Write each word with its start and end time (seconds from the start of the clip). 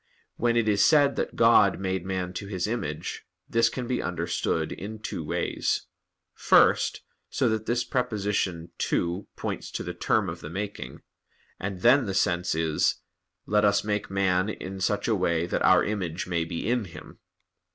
When 0.37 0.57
it 0.57 0.67
is 0.67 0.83
said 0.83 1.15
that 1.17 1.35
God 1.35 1.79
"made 1.79 2.07
man 2.07 2.33
to 2.33 2.47
His 2.47 2.65
image," 2.65 3.27
this 3.47 3.69
can 3.69 3.85
be 3.85 4.01
understood 4.01 4.71
in 4.71 4.97
two 4.97 5.23
ways: 5.23 5.85
first, 6.33 7.01
so 7.29 7.47
that 7.49 7.67
this 7.67 7.83
preposition 7.83 8.71
"to" 8.79 9.27
points 9.35 9.69
to 9.69 9.83
the 9.83 9.93
term 9.93 10.27
of 10.27 10.39
the 10.41 10.49
making, 10.49 11.01
and 11.59 11.81
then 11.81 12.07
the 12.07 12.15
sense 12.15 12.55
is, 12.55 12.95
"Let 13.45 13.63
Us 13.63 13.83
make 13.83 14.09
man 14.09 14.49
in 14.49 14.79
such 14.79 15.07
a 15.07 15.13
way 15.13 15.45
that 15.45 15.61
Our 15.61 15.83
image 15.83 16.25
may 16.25 16.45
be 16.45 16.67
in 16.67 16.85
him." 16.85 17.19